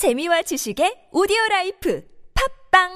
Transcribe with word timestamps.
재미와 0.00 0.40
지식의 0.40 1.12
오디오 1.12 1.36
라이프 1.50 2.02
팟빵 2.72 2.88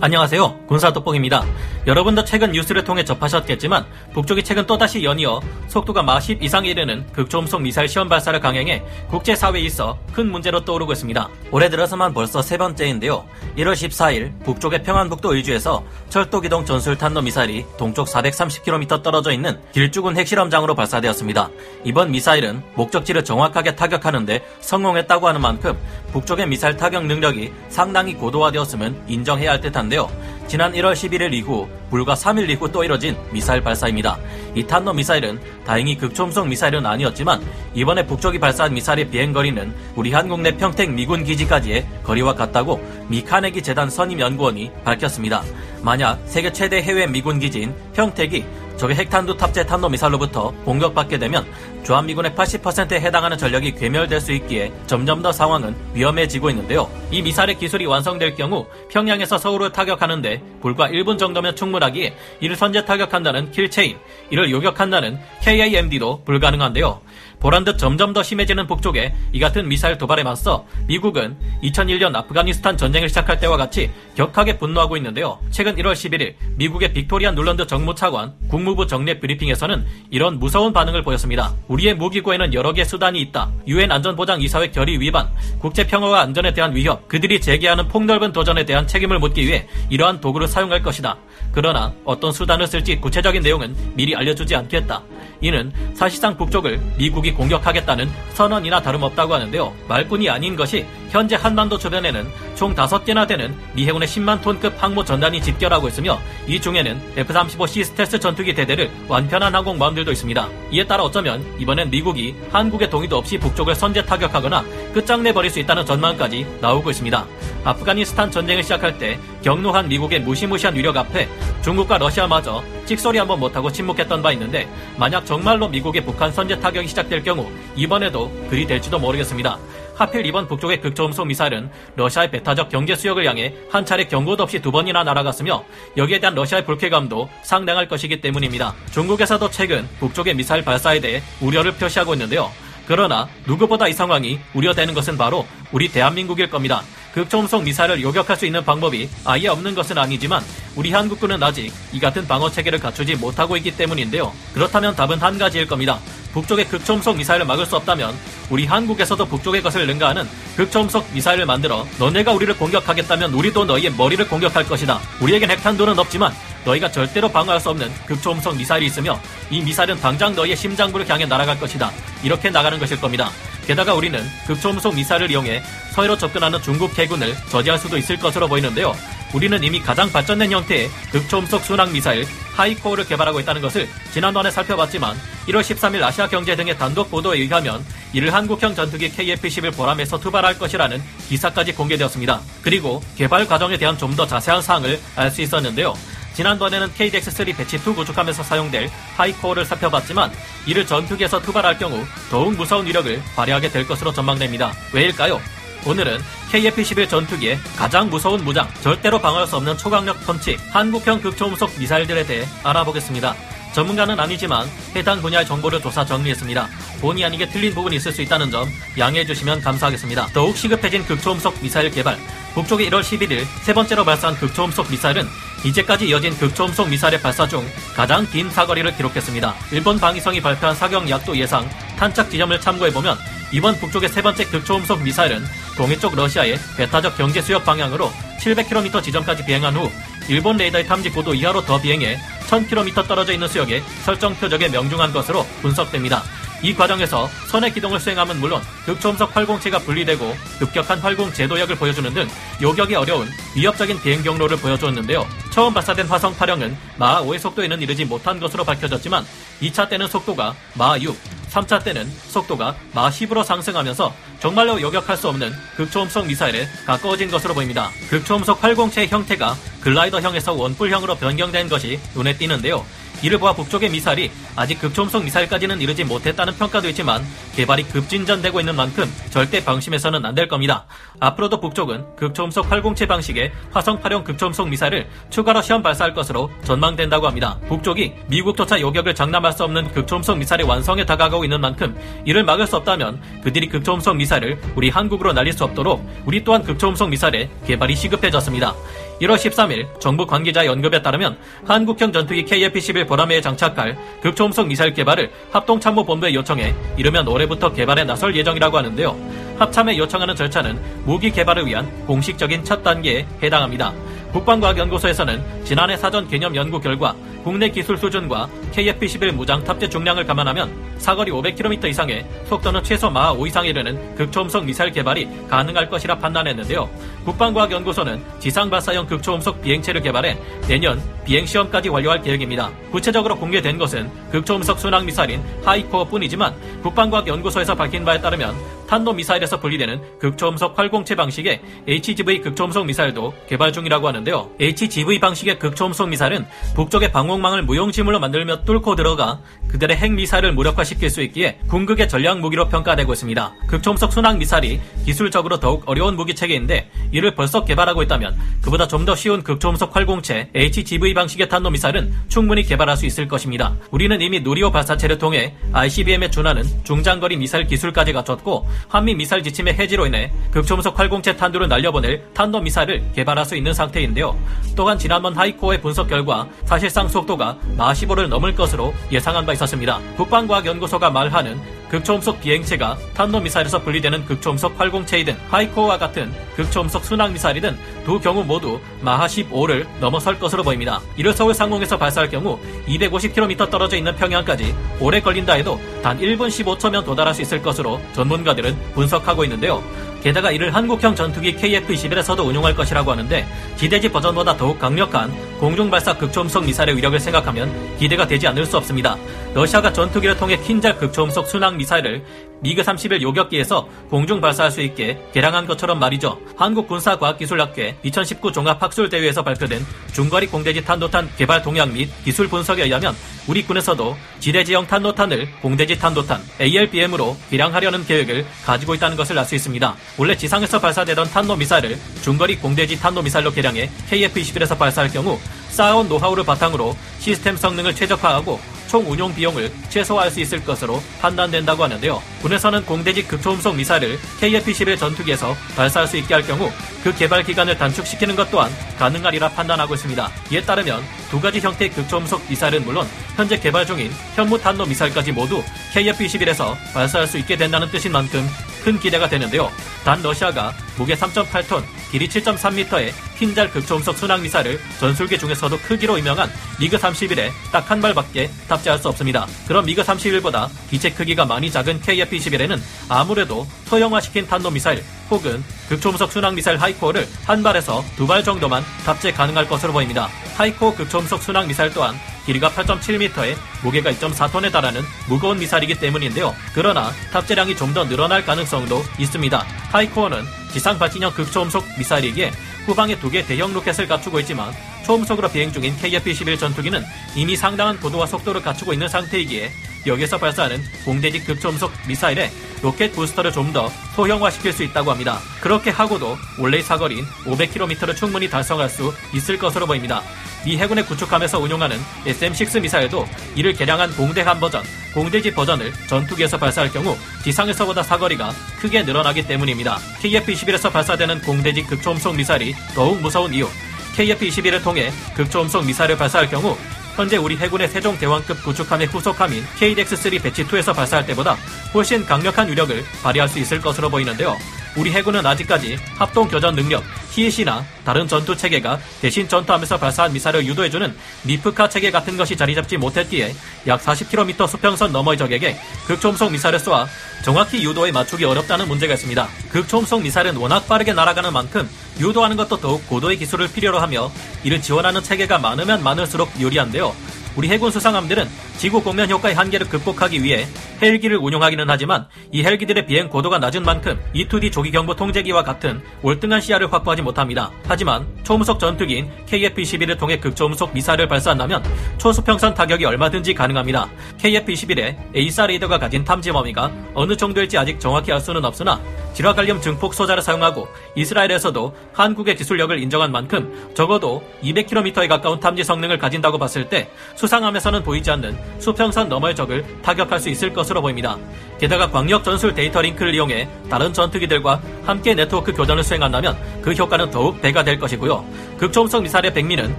안녕하세요. 0.00 0.66
군사 0.68 0.92
돋봉입니다. 0.92 1.42
여러분도 1.84 2.24
최근 2.24 2.52
뉴스를 2.52 2.84
통해 2.84 3.04
접하셨겠지만 3.04 3.84
북쪽이 4.12 4.44
최근 4.44 4.66
또다시 4.66 5.02
연이어 5.02 5.40
속도가 5.66 6.02
마하 6.02 6.20
10 6.20 6.40
이상에 6.40 6.70
이르는 6.70 7.04
극초음속 7.12 7.62
미사일 7.62 7.88
시험 7.88 8.08
발사를 8.08 8.38
강행해 8.38 8.84
국제사회에 9.08 9.62
있어 9.62 9.98
큰 10.12 10.30
문제로 10.30 10.64
떠오르고 10.64 10.92
있습니다. 10.92 11.28
올해 11.50 11.68
들어서만 11.68 12.14
벌써 12.14 12.40
세 12.40 12.56
번째인데요. 12.56 13.24
1월 13.56 13.72
14일 13.72 14.44
북쪽의 14.44 14.84
평안북도 14.84 15.34
의주에서 15.34 15.82
철도기동 16.10 16.64
전술탄도 16.64 17.22
미사일이 17.22 17.64
동쪽 17.76 18.06
430km 18.06 19.02
떨어져 19.02 19.32
있는 19.32 19.58
길주군 19.72 20.16
핵실험장으로 20.16 20.76
발사되었습니다. 20.76 21.50
이번 21.82 22.12
미사일은 22.12 22.62
목적지를 22.74 23.24
정확하게 23.24 23.74
타격하는데 23.74 24.44
성공했다고 24.60 25.26
하는 25.26 25.40
만큼 25.40 25.76
북쪽의 26.12 26.46
미사일 26.46 26.76
타격 26.76 27.06
능력이 27.06 27.52
상당히 27.68 28.14
고도화되었음은 28.14 29.04
인정해야 29.08 29.50
할 29.50 29.60
듯한데요. 29.60 30.08
지난 30.46 30.72
1월 30.72 30.92
11일 30.92 31.32
이후 31.32 31.68
불과 31.90 32.14
3일 32.14 32.48
이후 32.50 32.70
또 32.70 32.84
이뤄진 32.84 33.16
미사일 33.30 33.62
발사입니다. 33.62 34.18
이 34.54 34.62
탄도 34.66 34.92
미사일은 34.92 35.40
다행히 35.64 35.96
극초음속 35.96 36.46
미사일은 36.48 36.84
아니었지만 36.84 37.42
이번에 37.74 38.06
북쪽이 38.06 38.38
발사한 38.38 38.74
미사일의 38.74 39.08
비행거리는 39.08 39.74
우리 39.96 40.12
한국 40.12 40.40
내 40.40 40.56
평택 40.56 40.92
미군 40.92 41.24
기지까지의 41.24 41.86
거리와 42.02 42.34
같다고 42.34 42.80
미 43.08 43.22
카네기 43.24 43.62
재단 43.62 43.88
선임 43.88 44.20
연구원이 44.20 44.70
밝혔습니다. 44.84 45.42
만약 45.82 46.20
세계 46.26 46.52
최대 46.52 46.82
해외 46.82 47.06
미군 47.06 47.38
기지인 47.38 47.74
평택이 47.94 48.44
적의 48.76 48.96
핵탄두 48.96 49.36
탑재 49.36 49.64
탄도미사일로부터 49.66 50.52
공격받게 50.64 51.18
되면 51.18 51.46
주한미군의 51.84 52.32
80%에 52.32 53.00
해당하는 53.00 53.36
전력이 53.36 53.72
괴멸될 53.72 54.20
수 54.20 54.32
있기에 54.32 54.72
점점 54.86 55.20
더 55.20 55.32
상황은 55.32 55.74
위험해지고 55.94 56.50
있는데요. 56.50 56.88
이 57.10 57.22
미사일의 57.22 57.58
기술이 57.58 57.86
완성될 57.86 58.36
경우 58.36 58.66
평양에서 58.90 59.36
서울을 59.36 59.72
타격하는데 59.72 60.42
불과 60.60 60.88
1분 60.88 61.18
정도면 61.18 61.56
충분하기에 61.56 62.14
이를 62.40 62.54
선제 62.54 62.84
타격한다는 62.84 63.50
킬체인, 63.50 63.98
이를 64.30 64.50
요격한다는 64.50 65.18
KAMD도 65.42 66.24
불가능한데요. 66.24 67.00
보란 67.40 67.64
듯 67.64 67.76
점점 67.76 68.12
더 68.12 68.22
심해지는 68.22 68.68
북쪽에 68.68 69.12
이 69.32 69.40
같은 69.40 69.66
미사일 69.66 69.98
도발에 69.98 70.22
맞서 70.22 70.64
미국은 70.86 71.36
2001년 71.64 72.14
아프가니스탄 72.14 72.76
전쟁을 72.76 73.08
시작할 73.08 73.40
때와 73.40 73.56
같이 73.56 73.90
격하게 74.14 74.58
분노하고 74.58 74.96
있는데요. 74.98 75.40
최근 75.50 75.74
1월 75.74 75.94
11일 75.94 76.34
미국의 76.54 76.92
빅토리아 76.92 77.32
눌런드 77.32 77.66
정무차관 77.66 78.34
국무부 78.48 78.86
정례 78.86 79.18
브리핑에서는 79.18 79.84
이런 80.10 80.38
무서운 80.38 80.72
반응을 80.72 81.02
보였습니다. 81.02 81.52
우리의 81.72 81.94
무기고에는 81.94 82.52
여러 82.52 82.72
개 82.72 82.84
수단이 82.84 83.18
있다. 83.22 83.50
유엔 83.66 83.90
안전보장이사회 83.90 84.70
결의 84.72 85.00
위반, 85.00 85.30
국제 85.58 85.86
평화와 85.86 86.20
안전에 86.20 86.52
대한 86.52 86.74
위협, 86.76 87.08
그들이 87.08 87.40
제기하는 87.40 87.88
폭넓은 87.88 88.32
도전에 88.32 88.66
대한 88.66 88.86
책임을 88.86 89.18
묻기 89.18 89.46
위해 89.46 89.66
이러한 89.88 90.20
도구를 90.20 90.48
사용할 90.48 90.82
것이다. 90.82 91.16
그러나 91.50 91.92
어떤 92.04 92.30
수단을 92.30 92.66
쓸지 92.66 93.00
구체적인 93.00 93.42
내용은 93.42 93.74
미리 93.94 94.14
알려주지 94.14 94.54
않겠다. 94.54 95.02
이는 95.40 95.72
사실상 95.94 96.36
북쪽을 96.36 96.80
미국이 96.96 97.32
공격하겠다는 97.32 98.08
선언이나 98.34 98.80
다름없다고 98.80 99.34
하는데요. 99.34 99.72
말뿐이 99.88 100.30
아닌 100.30 100.54
것이 100.54 100.86
현재 101.10 101.36
한반도 101.36 101.76
주변에는 101.76 102.26
총 102.54 102.74
5개나 102.74 103.26
되는 103.26 103.54
미 103.74 103.86
해군의 103.86 104.08
10만 104.08 104.40
톤급 104.40 104.80
항모 104.82 105.04
전단이 105.04 105.42
집결하고 105.42 105.88
있으며 105.88 106.18
이 106.46 106.60
중에는 106.60 106.98
F-35C 107.16 107.84
스텔스 107.84 108.20
전투기 108.20 108.54
대대를 108.54 108.90
완편한 109.08 109.54
항공모함들도 109.54 110.12
있습니다. 110.12 110.48
이에 110.70 110.86
따라 110.86 111.02
어쩌면 111.02 111.44
이번엔 111.62 111.90
미국이 111.90 112.34
한국의 112.50 112.90
동의도 112.90 113.16
없이 113.16 113.38
북쪽을 113.38 113.76
선제 113.76 114.04
타격하거나 114.04 114.64
끝장내 114.92 115.32
버릴 115.32 115.48
수 115.48 115.60
있다는 115.60 115.86
전망까지 115.86 116.44
나오고 116.60 116.90
있습니다. 116.90 117.24
아프가니스탄 117.62 118.32
전쟁을 118.32 118.64
시작할 118.64 118.98
때 118.98 119.18
경로한 119.42 119.86
미국의 119.86 120.20
무시무시한 120.22 120.74
위력 120.74 120.96
앞에 120.96 121.28
중국과 121.62 121.98
러시아마저 121.98 122.64
찍소리 122.84 123.18
한번 123.18 123.38
못하고 123.38 123.70
침묵했던 123.70 124.22
바 124.22 124.32
있는데 124.32 124.68
만약 124.96 125.24
정말로 125.24 125.68
미국의 125.68 126.04
북한 126.04 126.32
선제 126.32 126.58
타격이 126.58 126.88
시작될 126.88 127.22
경우 127.22 127.48
이번에도 127.76 128.28
그리 128.50 128.66
될지도 128.66 128.98
모르겠습니다. 128.98 129.56
하필 129.94 130.24
이번 130.26 130.46
북쪽의 130.48 130.80
극초음속 130.80 131.26
미사일은 131.26 131.70
러시아의 131.96 132.30
배타적 132.30 132.68
경제 132.68 132.94
수역을 132.94 133.26
향해 133.26 133.54
한 133.70 133.84
차례 133.84 134.04
경고도 134.04 134.42
없이 134.42 134.60
두 134.60 134.72
번이나 134.72 135.04
날아갔으며 135.04 135.64
여기에 135.96 136.20
대한 136.20 136.34
러시아의 136.34 136.64
불쾌감도 136.64 137.28
상당할 137.42 137.88
것이기 137.88 138.20
때문입니다. 138.20 138.74
중국에서도 138.92 139.50
최근 139.50 139.88
북쪽의 140.00 140.34
미사일 140.34 140.64
발사에 140.64 141.00
대해 141.00 141.22
우려를 141.40 141.72
표시하고 141.72 142.14
있는데요. 142.14 142.50
그러나 142.86 143.28
누구보다 143.46 143.86
이 143.88 143.92
상황이 143.92 144.40
우려되는 144.54 144.92
것은 144.94 145.16
바로 145.16 145.46
우리 145.70 145.88
대한민국일 145.88 146.50
겁니다. 146.50 146.82
극초음속 147.14 147.62
미사일을 147.64 148.02
요격할 148.02 148.36
수 148.36 148.46
있는 148.46 148.64
방법이 148.64 149.08
아예 149.24 149.48
없는 149.48 149.74
것은 149.74 149.98
아니지만 149.98 150.42
우리 150.74 150.92
한국군은 150.92 151.42
아직 151.42 151.70
이 151.92 152.00
같은 152.00 152.26
방어 152.26 152.50
체계를 152.50 152.78
갖추지 152.78 153.16
못하고 153.16 153.56
있기 153.58 153.76
때문인데요. 153.76 154.32
그렇다면 154.54 154.96
답은 154.96 155.18
한 155.18 155.38
가지일 155.38 155.66
겁니다. 155.66 155.98
북쪽의 156.32 156.68
극초음속 156.68 157.16
미사일을 157.16 157.46
막을 157.46 157.66
수 157.66 157.76
없다면 157.76 158.14
우리 158.50 158.66
한국에서도 158.66 159.24
북쪽의 159.26 159.62
것을 159.62 159.86
능가하는 159.86 160.28
극초음속 160.56 161.06
미사일을 161.12 161.46
만들어 161.46 161.86
너네가 161.98 162.32
우리를 162.32 162.56
공격하겠다면 162.56 163.34
우리도 163.34 163.64
너희의 163.64 163.92
머리를 163.92 164.26
공격할 164.28 164.64
것이다. 164.64 165.00
우리에겐 165.20 165.50
핵탄두는 165.50 165.98
없지만 165.98 166.32
너희가 166.64 166.90
절대로 166.90 167.28
방어할 167.28 167.60
수 167.60 167.70
없는 167.70 167.92
극초음속 168.06 168.56
미사일이 168.56 168.86
있으며 168.86 169.20
이 169.50 169.60
미사일은 169.60 170.00
당장 170.00 170.34
너희의 170.34 170.56
심장부를 170.56 171.08
향해 171.08 171.26
날아갈 171.26 171.58
것이다. 171.58 171.90
이렇게 172.22 172.50
나가는 172.50 172.78
것일 172.78 173.00
겁니다. 173.00 173.30
게다가 173.66 173.94
우리는 173.94 174.20
극초음속 174.46 174.94
미사일을 174.94 175.30
이용해 175.30 175.62
서해로 175.92 176.16
접근하는 176.16 176.60
중국 176.62 176.96
해군을 176.98 177.34
저지할 177.50 177.78
수도 177.78 177.96
있을 177.96 178.16
것으로 178.16 178.48
보이는데요. 178.48 178.94
우리는 179.32 179.62
이미 179.64 179.80
가장 179.80 180.10
발전된 180.12 180.52
형태의 180.52 180.90
극초음속 181.10 181.62
순항 181.64 181.92
미사일 181.92 182.26
하이코어를 182.54 183.06
개발하고 183.06 183.40
있다는 183.40 183.62
것을 183.62 183.88
지난번에 184.12 184.50
살펴봤지만 184.50 185.16
1월 185.48 185.60
13일 185.62 186.02
아시아 186.02 186.28
경제 186.28 186.54
등의 186.54 186.76
단독 186.76 187.10
보도에 187.10 187.38
의하면 187.38 187.84
이를 188.12 188.32
한국형 188.34 188.74
전투기 188.74 189.10
KF-11 189.10 189.74
보람에서 189.74 190.18
투발할 190.20 190.58
것이라는 190.58 191.02
기사까지 191.28 191.72
공개되었습니다. 191.72 192.40
그리고 192.62 193.02
개발 193.16 193.46
과정에 193.46 193.78
대한 193.78 193.96
좀 193.98 194.12
더 194.12 194.26
자세한 194.26 194.60
사항을 194.60 195.00
알 195.16 195.30
수 195.30 195.40
있었는데요. 195.40 195.94
지난번에는 196.34 196.92
KDX-3 196.92 197.54
배치2 197.56 197.94
구축함에서 197.96 198.42
사용될 198.42 198.90
하이코어를 199.16 199.64
살펴봤지만 199.64 200.30
이를 200.66 200.86
전투기에서 200.86 201.40
투발할 201.40 201.78
경우 201.78 202.04
더욱 202.30 202.54
무서운 202.54 202.86
위력을 202.86 203.22
발휘하게 203.34 203.70
될 203.70 203.86
것으로 203.86 204.12
전망됩니다. 204.12 204.72
왜일까요? 204.92 205.40
오늘은 205.84 206.20
KF-11 206.50 207.08
전투기의 207.08 207.58
가장 207.76 208.08
무서운 208.08 208.44
무장, 208.44 208.68
절대로 208.82 209.18
방어할 209.18 209.46
수 209.46 209.56
없는 209.56 209.76
초강력 209.76 210.24
펀치, 210.24 210.56
한국형 210.70 211.20
극초음속 211.20 211.72
미사일들에 211.78 212.24
대해 212.24 212.46
알아보겠습니다. 212.62 213.34
전문가는 213.72 214.20
아니지만 214.20 214.68
해당 214.94 215.20
분야의 215.22 215.46
정보를 215.46 215.80
조사 215.80 216.04
정리했습니다. 216.04 216.68
본의 217.00 217.24
아니게 217.24 217.48
틀린 217.48 217.74
부분이 217.74 217.96
있을 217.96 218.12
수 218.12 218.22
있다는 218.22 218.50
점 218.50 218.68
양해해 218.98 219.24
주시면 219.24 219.62
감사하겠습니다. 219.62 220.28
더욱 220.34 220.56
시급해진 220.56 221.04
극초음속 221.06 221.60
미사일 221.62 221.90
개발. 221.90 222.18
북쪽이 222.54 222.88
1월 222.90 223.00
11일 223.00 223.46
세 223.62 223.72
번째로 223.72 224.04
발사한 224.04 224.36
극초음속 224.36 224.90
미사일은 224.90 225.26
이제까지 225.64 226.06
이어진 226.06 226.36
극초음속 226.36 226.90
미사일의 226.90 227.22
발사 227.22 227.48
중 227.48 227.66
가장 227.96 228.26
긴 228.30 228.50
사거리를 228.50 228.94
기록했습니다. 228.94 229.54
일본 229.72 229.98
방위성이 229.98 230.42
발표한 230.42 230.76
사격 230.76 231.08
약도 231.08 231.36
예상 231.36 231.68
탄착 231.96 232.30
지점을 232.30 232.60
참고해보면 232.60 233.16
이번 233.52 233.78
북쪽의 233.78 234.08
세 234.10 234.20
번째 234.20 234.44
극초음속 234.46 235.02
미사일은 235.02 235.44
동해쪽 235.76 236.14
러시아의 236.14 236.58
배타적 236.76 237.16
경제 237.16 237.40
수역 237.40 237.64
방향으로 237.64 238.10
700km 238.40 239.02
지점까지 239.02 239.44
비행한 239.44 239.76
후 239.76 239.90
일본 240.28 240.56
레이더의 240.56 240.86
탐지 240.86 241.10
고도 241.10 241.34
이하로 241.34 241.64
더 241.64 241.80
비행해 241.80 242.18
1000km 242.48 243.06
떨어져 243.08 243.32
있는 243.32 243.48
수역에 243.48 243.82
설정 244.04 244.34
표적에 244.34 244.68
명중한 244.68 245.12
것으로 245.12 245.46
분석됩니다. 245.62 246.22
이 246.62 246.72
과정에서 246.74 247.28
선의 247.48 247.72
기동을 247.72 247.98
수행함은 247.98 248.38
물론 248.38 248.62
극초음속 248.84 249.34
활공체가 249.34 249.80
분리되고 249.80 250.36
급격한 250.60 251.00
활공 251.00 251.32
제도역을 251.32 251.74
보여주는 251.76 252.12
등 252.14 252.28
요격이 252.60 252.94
어려운 252.94 253.28
위협적인 253.56 254.00
비행 254.00 254.22
경로를 254.22 254.58
보여주었는데요. 254.58 255.26
처음 255.50 255.74
발사된 255.74 256.06
화성 256.06 256.36
8형은 256.36 256.76
마하 256.98 257.22
5의 257.22 257.40
속도에는 257.40 257.82
이르지 257.82 258.04
못한 258.04 258.38
것으로 258.38 258.64
밝혀졌지만 258.64 259.26
2차 259.60 259.88
때는 259.88 260.06
속도가 260.06 260.54
마하 260.74 261.00
6, 261.00 261.16
3차 261.52 261.84
때는 261.84 262.10
속도가 262.28 262.74
마 262.94 263.10
10으로 263.10 263.44
상승하면서 263.44 264.12
정말로 264.40 264.80
요격할 264.80 265.16
수 265.16 265.28
없는 265.28 265.52
극초음속 265.76 266.26
미사일에 266.26 266.66
가까워진 266.86 267.30
것으로 267.30 267.54
보입니다. 267.54 267.90
극초음속 268.08 268.62
활공체의 268.62 269.08
형태가 269.08 269.54
글라이더형에서 269.82 270.54
원뿔형으로 270.54 271.16
변경된 271.16 271.68
것이 271.68 272.00
눈에 272.14 272.36
띄는데요. 272.36 272.84
이를 273.22 273.38
보아 273.38 273.52
북쪽의 273.54 273.90
미사일이 273.90 274.30
아직 274.56 274.80
극초음속 274.80 275.24
미사일까지는 275.24 275.80
이르지 275.80 276.04
못했다는 276.04 276.54
평가도 276.56 276.88
있지만 276.90 277.24
개발이 277.54 277.84
급진전되고 277.84 278.60
있는 278.60 278.74
만큼 278.74 279.10
절대 279.30 279.64
방심해서는 279.64 280.24
안 280.26 280.32
될 280.32 280.48
겁니다. 280.48 280.86
앞으로도 281.20 281.60
북쪽은 281.60 282.16
극초음속 282.16 282.70
807 282.70 283.06
방식의 283.06 283.52
화성 283.70 284.00
8형 284.00 284.24
극초음속 284.24 284.70
미사일을 284.70 285.06
추가로 285.28 285.60
시험 285.60 285.82
발사할 285.82 286.14
것으로 286.14 286.50
전망된다고 286.64 287.26
합니다. 287.26 287.58
북쪽이 287.68 288.14
미국조차 288.28 288.80
요격을 288.80 289.14
장담할 289.14 289.52
수 289.52 289.62
없는 289.64 289.92
극초음속 289.92 290.38
미사일의 290.38 290.66
완성에 290.66 291.04
다가가고 291.04 291.44
있는 291.44 291.60
만큼 291.60 291.94
이를 292.24 292.44
막을 292.44 292.66
수 292.66 292.76
없다면 292.76 293.20
그들이 293.44 293.68
극초음속 293.68 294.16
미사일을 294.16 294.58
우리 294.74 294.88
한국으로 294.88 295.34
날릴 295.34 295.52
수 295.52 295.64
없도록 295.64 296.02
우리 296.24 296.42
또한 296.42 296.62
극초음속 296.62 297.10
미사일의 297.10 297.50
개발이 297.66 297.94
시급해졌습니다. 297.94 298.74
1월 299.22 299.36
13일 299.36 300.00
정부 300.00 300.26
관계자 300.26 300.66
연급에 300.66 301.00
따르면 301.00 301.36
한국형 301.64 302.12
전투기 302.12 302.44
KF-11 302.44 303.06
보라매에 303.06 303.40
장착할 303.40 303.96
극초음속 304.20 304.66
미사일 304.66 304.92
개발을 304.92 305.30
합동참모본부에 305.52 306.34
요청해 306.34 306.74
이르면 306.96 307.28
올해부터 307.28 307.72
개발에 307.72 308.04
나설 308.04 308.34
예정이라고 308.34 308.76
하는데요. 308.76 309.16
합참에 309.58 309.96
요청하는 309.96 310.34
절차는 310.34 310.80
무기 311.04 311.30
개발을 311.30 311.66
위한 311.66 311.88
공식적인 312.06 312.64
첫 312.64 312.82
단계에 312.82 313.26
해당합니다. 313.40 313.92
국방과학연구소에서는 314.32 315.64
지난해 315.64 315.96
사전 315.96 316.26
개념 316.26 316.56
연구 316.56 316.80
결과 316.80 317.14
국내 317.44 317.68
기술 317.68 317.98
수준과 317.98 318.48
KF-11 318.72 319.32
무장 319.32 319.62
탑재 319.62 319.88
중량을 319.88 320.24
감안하면 320.24 320.72
사거리 320.98 321.32
500km 321.32 321.88
이상의 321.88 322.24
속도는 322.46 322.82
최소 322.84 323.10
마하 323.10 323.32
5 323.32 323.46
이상 323.46 323.66
이르는 323.66 324.14
극초음속 324.14 324.64
미사일 324.64 324.92
개발이 324.92 325.28
가능할 325.48 325.90
것이라 325.90 326.18
판단했는데요. 326.18 326.88
국방과학연구소는 327.24 328.22
지상 328.38 328.70
발사형 328.70 329.06
극초음속 329.06 329.60
비행체를 329.60 330.00
개발해 330.00 330.38
내년 330.68 331.02
비행 331.24 331.44
시험까지 331.44 331.88
완료할 331.88 332.22
계획입니다. 332.22 332.70
구체적으로 332.90 333.36
공개된 333.36 333.78
것은 333.78 334.10
극초음속 334.30 334.78
순항 334.78 335.04
미사일인 335.04 335.42
하이코어뿐이지만 335.64 336.54
국방과학연구소에서 336.82 337.74
밝힌 337.74 338.04
바에 338.04 338.20
따르면 338.20 338.54
탄도 338.88 339.12
미사일에서 339.14 339.58
분리되는 339.58 340.18
극초음속 340.18 340.78
활공체 340.78 341.14
방식의 341.14 341.60
HGV 341.88 342.42
극초음속 342.42 342.86
미사일도 342.86 343.32
개발 343.48 343.72
중이라고 343.72 344.06
하는 344.08 344.21
데요. 344.24 344.50
HGV 344.58 345.20
방식의 345.20 345.58
극초음속 345.58 346.08
미사일은 346.08 346.46
북쪽의 346.74 347.12
방공망을 347.12 347.62
무용지물로 347.62 348.18
만들며 348.18 348.64
뚫고 348.64 348.96
들어가 348.96 349.40
그들의 349.68 349.96
핵 349.96 350.12
미사일을 350.12 350.52
무력화시킬 350.52 351.10
수 351.10 351.22
있기에 351.22 351.58
궁극의 351.68 352.08
전략 352.08 352.40
무기로 352.40 352.68
평가되고 352.68 353.12
있습니다. 353.12 353.54
극초음속 353.68 354.12
순항 354.12 354.38
미사일이 354.38 354.80
기술적으로 355.04 355.60
더욱 355.60 355.82
어려운 355.86 356.16
무기 356.16 356.34
체계인데 356.34 356.90
이를 357.12 357.34
벌써 357.34 357.64
개발하고 357.64 358.02
있다면 358.02 358.38
그보다 358.62 358.88
좀 358.88 359.02
더 359.02 359.16
쉬운 359.16 359.42
극초음속 359.42 359.96
활공체 359.96 360.48
HGV 360.54 361.12
방식의 361.12 361.48
탄도 361.48 361.70
미사일은 361.70 362.14
충분히 362.28 362.62
개발할 362.62 362.96
수 362.96 363.04
있을 363.04 363.26
것입니다. 363.26 363.74
우리는 363.90 364.20
이미 364.20 364.38
누리호 364.38 364.70
발사체를 364.70 365.18
통해 365.18 365.56
ICBM에 365.72 366.30
준하는 366.30 366.62
중장거리 366.84 367.36
미사일 367.36 367.66
기술까지 367.66 368.12
갖췄고 368.12 368.68
한미 368.88 369.16
미사일 369.16 369.42
지침의 369.42 369.74
해지로 369.74 370.06
인해 370.06 370.30
극초음속 370.52 370.96
활공체 370.96 371.36
탄두를 371.36 371.66
날려보낼 371.66 372.22
탄도 372.32 372.60
미사일을 372.60 373.02
개발할 373.12 373.44
수 373.44 373.56
있는 373.56 373.74
상태인 373.74 374.11
데요. 374.14 374.36
또한 374.74 374.98
지난번 374.98 375.36
하이코어의 375.36 375.80
분석 375.80 376.08
결과 376.08 376.46
사실상 376.64 377.08
속도가 377.08 377.58
마 377.76 377.92
15를 377.92 378.28
넘을 378.28 378.54
것으로 378.54 378.94
예상한 379.10 379.44
바 379.44 379.52
있었습니다. 379.52 380.00
국방과학연구소가 380.16 381.10
말하는 381.10 381.60
극초음속 381.92 382.40
비행체가 382.40 382.96
탄도미사일에서 383.12 383.82
분리되는 383.82 384.24
극초음속 384.24 384.80
활공체이든 384.80 385.36
하이코어와 385.50 385.98
같은 385.98 386.32
극초음속 386.56 387.04
순항미사일이든 387.04 387.76
두 388.06 388.18
경우 388.18 388.42
모두 388.42 388.80
마하 389.02 389.26
15를 389.26 389.86
넘어설 390.00 390.38
것으로 390.38 390.62
보입니다. 390.62 391.02
이를 391.18 391.34
서울 391.34 391.52
상공에서 391.52 391.98
발사할 391.98 392.30
경우 392.30 392.58
250km 392.86 393.68
떨어져 393.68 393.98
있는 393.98 394.16
평양까지 394.16 394.74
오래 395.00 395.20
걸린다 395.20 395.52
해도 395.52 395.78
단 396.02 396.18
1분 396.18 396.48
15초면 396.48 397.04
도달할 397.04 397.34
수 397.34 397.42
있을 397.42 397.60
것으로 397.60 398.00
전문가들은 398.14 398.74
분석하고 398.94 399.44
있는데요. 399.44 399.82
게다가 400.22 400.50
이를 400.50 400.74
한국형 400.74 401.14
전투기 401.14 401.56
KF-21에서도 401.56 402.46
운용할 402.46 402.74
것이라고 402.74 403.10
하는데 403.10 403.46
기대지 403.76 404.08
버전보다 404.10 404.56
더욱 404.56 404.78
강력한 404.78 405.32
공중발사 405.58 406.16
극초음속 406.16 406.64
미사일의 406.64 406.96
위력을 406.96 407.18
생각하면 407.18 407.70
기대가 407.98 408.26
되지 408.26 408.46
않을 408.48 408.64
수 408.66 408.76
없습니다. 408.76 409.16
러시아가 409.54 409.92
전투기를 409.92 410.38
통해 410.38 410.56
킨잘 410.56 410.96
극초음속 410.96 411.46
순항 411.46 411.76
미사일을 411.76 412.24
미그 412.60 412.82
31 412.82 413.20
요격기에서 413.20 413.86
공중 414.08 414.40
발사할 414.40 414.70
수 414.70 414.80
있게 414.80 415.18
개량한 415.34 415.66
것처럼 415.66 415.98
말이죠. 415.98 416.40
한국 416.56 416.88
군사과학기술학회 416.88 417.96
2019 418.02 418.52
종합학술대회에서 418.52 419.42
발표된 419.42 419.84
중거리 420.14 420.46
공대지 420.46 420.82
탄도탄 420.82 421.28
개발 421.36 421.60
동향 421.60 421.92
및 421.92 422.08
기술 422.24 422.48
분석에 422.48 422.84
의하면 422.84 423.14
우리 423.46 423.62
군에서도 423.64 424.16
지대지형 424.38 424.86
탄도탄을 424.86 425.48
공대지 425.60 425.98
탄도탄 425.98 426.40
ALBM으로 426.60 427.36
개량하려는 427.50 428.06
계획을 428.06 428.46
가지고 428.64 428.94
있다는 428.94 429.16
것을 429.16 429.38
알 429.38 429.44
수 429.44 429.56
있습니다. 429.56 429.96
원래 430.16 430.36
지상에서 430.36 430.80
발사되던 430.80 431.30
탄도 431.30 431.56
미사일을 431.56 431.98
중거리 432.22 432.56
공대지 432.56 432.98
탄도 432.98 433.22
미사일로 433.22 433.50
개량해 433.50 433.90
KF-21에서 434.08 434.78
발사할 434.78 435.10
경우 435.10 435.38
쌓아온 435.68 436.08
노하우를 436.08 436.44
바탕으로 436.44 436.96
시스템 437.18 437.56
성능을 437.56 437.94
최적화하고 437.94 438.60
총 438.92 439.10
운용 439.10 439.34
비용을 439.34 439.72
최소화할 439.88 440.30
수 440.30 440.40
있을 440.40 440.62
것으로 440.62 441.02
판단된다고 441.22 441.82
하는데요. 441.82 442.22
군에서는 442.42 442.84
공대지 442.84 443.26
극초음속 443.26 443.74
미사일을 443.74 444.18
KF-11 444.38 444.98
전투기에서 444.98 445.56
발사할 445.74 446.06
수 446.06 446.18
있게 446.18 446.34
할 446.34 446.42
경우 446.42 446.70
그 447.02 447.16
개발 447.16 447.42
기간을 447.42 447.78
단축시키는 447.78 448.36
것 448.36 448.50
또한 448.50 448.70
가능하리라 448.98 449.48
판단하고 449.48 449.94
있습니다. 449.94 450.30
이에 450.50 450.60
따르면 450.60 451.02
두 451.30 451.40
가지 451.40 451.58
형태의 451.58 451.90
극초음속 451.92 452.42
미사일은 452.50 452.84
물론 452.84 453.08
현재 453.34 453.58
개발 453.58 453.86
중인 453.86 454.12
현무 454.34 454.60
탄도 454.60 454.84
미사일까지 454.84 455.32
모두 455.32 455.64
KF-21에서 455.94 456.76
발사할 456.92 457.26
수 457.26 457.38
있게 457.38 457.56
된다는 457.56 457.90
뜻인 457.90 458.12
만큼 458.12 458.46
큰 458.84 459.00
기대가 459.00 459.26
되는데요. 459.26 459.72
단 460.04 460.20
러시아가 460.20 460.74
무게 460.98 461.14
3.8톤, 461.14 461.82
길이 462.12 462.28
7.3m의 462.28 463.10
흰잘 463.38 463.70
극초음속 463.70 464.16
순항 464.18 464.42
미사를 464.42 464.78
전술기 465.00 465.38
중에서도 465.38 465.76
크기로 465.78 466.18
유명한 466.18 466.50
미그 466.78 466.98
31에 466.98 467.50
딱 467.72 467.90
한 467.90 468.00
발밖에 468.00 468.48
탑재할 468.68 468.98
수 468.98 469.08
없습니다. 469.08 469.46
그럼 469.66 469.84
미그 469.86 470.02
31보다 470.02 470.68
기체 470.88 471.10
크기가 471.10 471.44
많이 471.44 471.70
작은 471.70 472.00
KF-21에는 472.00 472.78
아무래도 473.08 473.66
소형화시킨 473.86 474.46
탄도 474.46 474.70
미사일 474.70 475.02
혹은 475.30 475.62
극초음속 475.88 476.30
순항 476.32 476.54
미사일 476.54 476.78
하이코어를 476.78 477.26
한 477.44 477.62
발에서 477.62 478.04
두 478.16 478.26
발 478.26 478.44
정도만 478.44 478.84
탑재 479.04 479.32
가능할 479.32 479.66
것으로 479.68 479.92
보입니다. 479.92 480.28
하이코어 480.56 480.94
극초음속 480.94 481.42
순항 481.42 481.66
미사일 481.66 481.92
또한 481.92 482.14
길이가 482.46 482.70
8.7m에 482.70 483.56
무게가 483.82 484.10
2.4톤에 484.12 484.72
달하는 484.72 485.02
무거운 485.28 485.58
미사일이기 485.58 485.94
때문인데요. 486.00 486.54
그러나 486.74 487.12
탑재량이 487.32 487.76
좀 487.76 487.92
더 487.92 488.08
늘어날 488.08 488.42
가능성도 488.42 489.04
있습니다. 489.18 489.66
하이코어는 489.92 490.44
지상 490.72 490.98
발진형 490.98 491.34
극초음속 491.34 491.84
미사일이기에 491.98 492.52
후방에 492.86 493.18
두 493.18 493.30
개 493.30 493.44
대형 493.44 493.72
로켓을 493.74 494.08
갖추고 494.08 494.40
있지만 494.40 494.72
초음속으로 495.04 495.50
비행 495.50 495.70
중인 495.72 495.94
KF-21 495.98 496.58
전투기는 496.58 497.04
이미 497.36 497.54
상당한 497.54 498.00
고도와 498.00 498.24
속도를 498.26 498.62
갖추고 498.62 498.94
있는 498.94 499.08
상태이기에 499.08 499.70
여기서 500.06 500.38
발사하는 500.38 500.82
공대지 501.04 501.44
극초음속 501.44 501.92
미사일에 502.08 502.50
로켓 502.82 503.12
부스터를 503.12 503.52
좀 503.52 503.72
더 503.72 503.90
소형화시킬 504.16 504.72
수 504.72 504.82
있다고 504.82 505.10
합니다. 505.10 505.38
그렇게 505.60 505.90
하고도 505.90 506.36
원래의 506.58 506.82
사거리인 506.82 507.24
500km를 507.44 508.16
충분히 508.16 508.48
달성할 508.50 508.88
수 508.88 509.14
있을 509.34 509.56
것으로 509.58 509.86
보입니다. 509.86 510.22
미 510.64 510.76
해군에 510.76 511.02
구축하면서 511.02 511.58
운용하는 511.58 511.98
SM-6 512.26 512.80
미사일도 512.80 513.28
이를 513.56 513.72
개량한 513.72 514.14
공대한 514.16 514.60
버전, 514.60 514.82
공대지 515.12 515.52
버전을 515.52 515.92
전투기에서 516.06 516.56
발사할 516.56 516.92
경우 516.92 517.16
지상에서보다 517.42 518.02
사거리가 518.02 518.52
크게 518.80 519.02
늘어나기 519.02 519.46
때문입니다. 519.46 519.98
KF-21에서 520.20 520.92
발사되는 520.92 521.42
공대지 521.42 521.82
극초음속 521.82 522.36
미사일이 522.36 522.74
더욱 522.94 523.20
무서운 523.20 523.52
이유, 523.52 523.68
KF-21을 524.16 524.82
통해 524.82 525.10
극초음속 525.34 525.84
미사일을 525.84 526.16
발사할 526.16 526.48
경우 526.48 526.76
현재 527.16 527.36
우리 527.36 527.56
해군의 527.56 527.88
세종 527.88 528.16
대왕급 528.16 528.62
구축함의 528.62 529.08
후속함인 529.08 529.64
KDX-3 529.78 530.40
배치2에서 530.40 530.94
발사할 530.94 531.26
때보다 531.26 531.56
훨씬 531.92 532.24
강력한 532.24 532.68
위력을 532.70 533.04
발휘할 533.22 533.48
수 533.48 533.58
있을 533.58 533.80
것으로 533.80 534.08
보이는데요. 534.08 534.56
우리 534.96 535.10
해군은 535.12 535.44
아직까지 535.44 535.98
합동 536.16 536.48
교전 536.48 536.74
능력, 536.74 537.02
히에시나 537.32 537.84
다른 538.04 538.28
전투 538.28 538.56
체계가 538.56 539.00
대신 539.20 539.48
전투하면서 539.48 539.98
발사한 539.98 540.32
미사일을 540.32 540.66
유도해주는 540.66 541.16
미프카 541.44 541.88
체계 541.88 542.10
같은 542.10 542.36
것이 542.36 542.56
자리 542.56 542.74
잡지 542.74 542.96
못했기에 542.96 543.54
약 543.86 544.02
40km 544.02 544.68
수평선 544.68 545.12
너머의 545.12 545.38
적에게 545.38 545.78
극초음속 546.06 546.52
미사일을 546.52 546.78
쏘아 546.78 547.06
정확히 547.42 547.82
유도에 547.82 548.12
맞추기 548.12 548.44
어렵다는 548.44 548.86
문제가 548.86 549.14
있습니다. 549.14 549.48
극초음속 549.70 550.22
미사일은 550.22 550.56
워낙 550.56 550.86
빠르게 550.86 551.12
날아가는 551.12 551.52
만큼 551.52 551.88
유도하는 552.20 552.56
것도 552.56 552.76
더욱 552.78 553.08
고도의 553.08 553.38
기술을 553.38 553.68
필요로 553.72 553.98
하며 553.98 554.30
이를 554.62 554.80
지원하는 554.82 555.22
체계가 555.22 555.58
많으면 555.58 556.02
많을수록 556.02 556.52
유리한데요. 556.60 557.14
우리 557.56 557.68
해군 557.68 557.90
수상함들은 557.90 558.48
지구 558.78 559.02
곡면 559.02 559.30
효과의 559.30 559.54
한계를 559.54 559.88
극복하기 559.88 560.42
위해 560.42 560.66
헬기를 561.00 561.36
운용하기는 561.36 561.88
하지만 561.88 562.26
이 562.52 562.62
헬기들의 562.62 563.06
비행 563.06 563.28
고도가 563.28 563.58
낮은 563.58 563.82
만큼 563.82 564.20
E-2D 564.34 564.72
조기 564.72 564.90
경보 564.90 565.16
통제기와 565.16 565.62
같은 565.62 566.00
월등한 566.22 566.60
시야를 566.60 566.92
확보하지 566.92 567.22
못합니다. 567.22 567.70
하지만 567.86 568.26
초음속 568.44 568.78
전투기인 568.78 569.28
KF-21을 569.46 570.18
통해 570.18 570.38
극초음속 570.38 570.94
미사일을 570.94 571.28
발사한다면 571.28 571.82
초수평선 572.18 572.74
타격이 572.74 573.04
얼마든지 573.04 573.54
가능합니다. 573.54 574.08
KF-21의 574.38 575.16
AESA 575.34 575.66
레이더가 575.66 575.98
가진 575.98 576.24
탐지 576.24 576.52
범위가 576.52 576.92
어느 577.14 577.36
정도일지 577.36 577.78
아직 577.78 577.98
정확히 577.98 578.32
알 578.32 578.40
수는 578.40 578.64
없으나 578.64 579.00
질화갈륨 579.34 579.80
증폭 579.80 580.14
소자를 580.14 580.42
사용하고 580.42 580.88
이스라엘에서도 581.14 581.94
한국의 582.12 582.56
기술력을 582.56 582.96
인정한 582.98 583.32
만큼 583.32 583.90
적어도 583.94 584.42
200km에 584.62 585.28
가까운 585.28 585.58
탐지 585.58 585.82
성능을 585.82 586.18
가진다고 586.18 586.58
봤을 586.58 586.88
때 586.88 587.08
수상함에서는 587.34 588.02
보이지 588.02 588.30
않는 588.30 588.56
수평선 588.78 589.28
너머의 589.28 589.54
적을 589.54 589.84
타격할 590.02 590.40
수 590.40 590.48
있을 590.48 590.72
것으로 590.72 591.00
보입니다. 591.00 591.36
게다가 591.78 592.10
광역 592.10 592.44
전술 592.44 592.74
데이터 592.74 593.00
링크를 593.00 593.34
이용해 593.34 593.68
다른 593.90 594.12
전투기들과 594.12 594.80
함께 595.04 595.34
네트워크 595.34 595.72
교전을 595.72 596.02
수행한다면 596.02 596.56
그 596.80 596.92
효과는 596.92 597.30
더욱 597.30 597.60
배가 597.60 597.84
될 597.84 597.98
것이고요. 597.98 598.44
극초음속 598.82 599.22
미사일의 599.22 599.54
백미는 599.54 599.94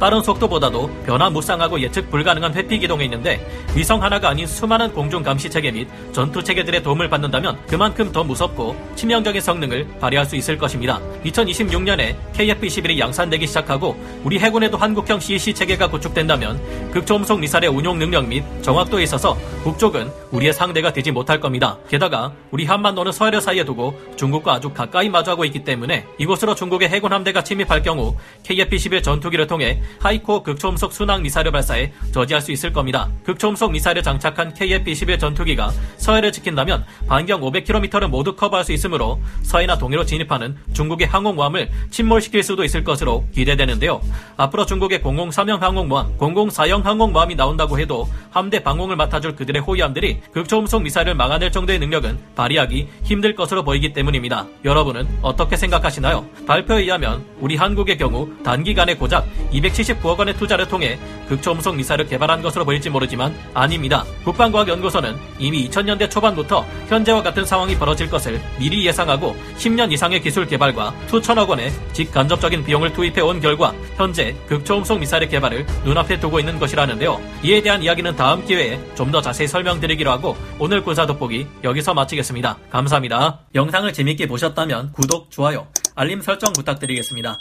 빠른 0.00 0.20
속도보다도 0.20 0.90
변화무쌍하고 1.06 1.78
예측 1.82 2.10
불가능한 2.10 2.52
회피 2.52 2.80
기동에 2.80 3.04
있는데 3.04 3.40
위성 3.76 4.02
하나가 4.02 4.28
아닌 4.30 4.44
수많은 4.44 4.92
공중 4.92 5.22
감시 5.22 5.48
체계 5.48 5.70
및 5.70 5.86
전투 6.10 6.42
체계들의 6.42 6.82
도움을 6.82 7.08
받는다면 7.08 7.64
그만큼 7.68 8.10
더 8.10 8.24
무섭고 8.24 8.74
치명적인 8.96 9.40
성능을 9.40 9.86
발휘할 10.00 10.26
수 10.26 10.34
있을 10.34 10.58
것입니다. 10.58 11.00
2026년에 11.26 12.16
KF-21이 12.32 12.98
양산되기 12.98 13.46
시작하고 13.46 13.96
우리 14.24 14.40
해군에도 14.40 14.76
한국형 14.76 15.20
CEC 15.20 15.54
체계가 15.54 15.88
구축된다면 15.88 16.90
극초음속 16.90 17.38
미사일의 17.38 17.70
운용 17.70 18.00
능력 18.00 18.26
및 18.26 18.42
정확도에 18.62 19.04
있어서 19.04 19.38
북쪽은 19.62 20.10
우리의 20.32 20.52
상대가 20.52 20.92
되지 20.92 21.12
못할 21.12 21.38
겁니다. 21.38 21.78
게다가 21.88 22.32
우리 22.50 22.64
한반도는 22.64 23.12
서해를 23.12 23.40
사이에 23.40 23.64
두고 23.64 23.96
중국과 24.16 24.54
아주 24.54 24.70
가까이 24.70 25.08
마주하고 25.08 25.44
있기 25.44 25.62
때문에 25.62 26.04
이곳으로 26.18 26.56
중국의 26.56 26.88
해군 26.88 27.12
함대가 27.12 27.44
침입할 27.44 27.82
경우 27.82 28.16
KF-21 28.56 29.02
전투기를 29.02 29.46
통해 29.46 29.82
하이코 30.00 30.42
극초음속 30.42 30.92
순항 30.92 31.22
미사일을 31.22 31.52
발사해 31.52 31.92
저지할 32.12 32.40
수 32.40 32.52
있을 32.52 32.72
겁니다. 32.72 33.08
극초음속 33.24 33.72
미사일을 33.72 34.02
장착한 34.02 34.54
KF-21 34.54 35.20
전투기가 35.20 35.70
서해를 35.98 36.32
지킨다면 36.32 36.84
반경 37.06 37.40
500km를 37.40 38.08
모두 38.08 38.34
커버할 38.34 38.64
수 38.64 38.72
있으므로 38.72 39.20
서해나 39.42 39.76
동해로 39.78 40.04
진입하는 40.04 40.56
중국의 40.72 41.06
항공모함을 41.06 41.70
침몰시킬 41.90 42.42
수도 42.42 42.64
있을 42.64 42.84
것으로 42.84 43.24
기대되는데요. 43.32 44.00
앞으로 44.36 44.66
중국의 44.66 45.00
003형 45.00 45.60
항공모함, 45.60 46.16
004형 46.18 46.82
항공모함이 46.82 47.34
나온다고 47.34 47.78
해도 47.78 48.08
함대 48.30 48.62
방공을 48.62 48.96
맡아줄 48.96 49.36
그들의 49.36 49.62
호위함들이 49.62 50.20
극초음속 50.32 50.82
미사일을 50.82 51.14
막아낼 51.14 51.52
정도의 51.52 51.78
능력은 51.78 52.18
발휘하기 52.34 52.88
힘들 53.02 53.34
것으로 53.34 53.64
보이기 53.64 53.92
때문입니다. 53.92 54.46
여러분은 54.64 55.06
어떻게 55.22 55.56
생각하시나요? 55.56 56.26
발표에 56.46 56.82
의하면 56.82 57.24
우리 57.40 57.56
한국의 57.56 57.98
경우 57.98 58.28
단기간에 58.46 58.94
고작 58.94 59.26
279억 59.52 60.18
원의 60.18 60.34
투자를 60.36 60.68
통해 60.68 60.96
극초음속 61.28 61.74
미사일을 61.74 62.06
개발한 62.06 62.42
것으로 62.42 62.64
보일지 62.64 62.88
모르지만 62.88 63.34
아닙니다. 63.52 64.04
국방과학연구소는 64.24 65.16
이미 65.40 65.68
2000년대 65.68 66.08
초반부터 66.08 66.64
현재와 66.88 67.22
같은 67.24 67.44
상황이 67.44 67.74
벌어질 67.76 68.08
것을 68.08 68.40
미리 68.56 68.86
예상하고 68.86 69.36
10년 69.56 69.90
이상의 69.92 70.20
기술 70.20 70.46
개발과 70.46 70.94
수천억 71.08 71.50
원의 71.50 71.72
직간접적인 71.92 72.64
비용을 72.64 72.92
투입해 72.92 73.20
온 73.20 73.40
결과 73.40 73.74
현재 73.96 74.36
극초음속 74.48 75.00
미사일의 75.00 75.28
개발을 75.28 75.66
눈앞에 75.84 76.20
두고 76.20 76.38
있는 76.38 76.60
것이라는데요. 76.60 77.20
이에 77.42 77.60
대한 77.60 77.82
이야기는 77.82 78.14
다음 78.14 78.44
기회에 78.46 78.78
좀 78.94 79.06
더 79.10 79.20
자세히 79.22 79.46
설명드리기로 79.46 80.10
하고 80.10 80.36
오늘 80.58 80.82
군사 80.82 81.06
돋보기 81.06 81.46
여기서 81.64 81.94
마치겠습니다. 81.94 82.58
감사합니다. 82.70 83.38
영상을 83.54 83.92
재밌게 83.92 84.26
보셨다면 84.26 84.92
구독, 84.92 85.30
좋아요, 85.30 85.68
알림 85.94 86.20
설정 86.20 86.52
부탁드리겠습니다. 86.52 87.38